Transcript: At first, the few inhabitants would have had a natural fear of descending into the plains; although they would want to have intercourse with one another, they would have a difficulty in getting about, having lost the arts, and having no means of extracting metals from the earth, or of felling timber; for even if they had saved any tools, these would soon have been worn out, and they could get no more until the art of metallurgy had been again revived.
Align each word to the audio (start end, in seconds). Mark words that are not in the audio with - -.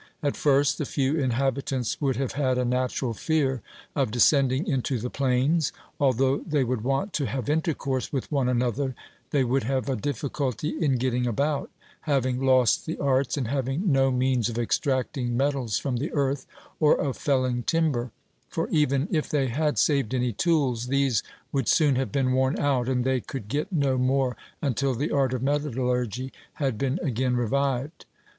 At 0.23 0.35
first, 0.35 0.79
the 0.79 0.85
few 0.85 1.19
inhabitants 1.19 2.01
would 2.01 2.15
have 2.15 2.31
had 2.31 2.57
a 2.57 2.65
natural 2.65 3.13
fear 3.13 3.61
of 3.95 4.09
descending 4.09 4.65
into 4.65 4.97
the 4.97 5.11
plains; 5.11 5.71
although 5.99 6.37
they 6.39 6.63
would 6.63 6.81
want 6.83 7.13
to 7.13 7.27
have 7.27 7.47
intercourse 7.47 8.11
with 8.11 8.31
one 8.31 8.49
another, 8.49 8.95
they 9.29 9.43
would 9.43 9.61
have 9.65 9.87
a 9.87 9.95
difficulty 9.95 10.69
in 10.83 10.97
getting 10.97 11.27
about, 11.27 11.69
having 11.99 12.43
lost 12.43 12.87
the 12.87 12.97
arts, 12.97 13.37
and 13.37 13.47
having 13.47 13.91
no 13.91 14.09
means 14.09 14.49
of 14.49 14.57
extracting 14.57 15.37
metals 15.37 15.77
from 15.77 15.97
the 15.97 16.11
earth, 16.13 16.47
or 16.79 16.99
of 16.99 17.15
felling 17.15 17.61
timber; 17.61 18.09
for 18.49 18.67
even 18.69 19.07
if 19.11 19.29
they 19.29 19.49
had 19.49 19.77
saved 19.77 20.15
any 20.15 20.33
tools, 20.33 20.87
these 20.87 21.21
would 21.51 21.67
soon 21.67 21.95
have 21.95 22.11
been 22.11 22.31
worn 22.33 22.57
out, 22.59 22.89
and 22.89 23.03
they 23.03 23.19
could 23.21 23.47
get 23.47 23.71
no 23.71 23.99
more 23.99 24.35
until 24.63 24.95
the 24.95 25.11
art 25.11 25.31
of 25.31 25.43
metallurgy 25.43 26.33
had 26.53 26.79
been 26.79 26.97
again 27.03 27.35
revived. 27.35 28.05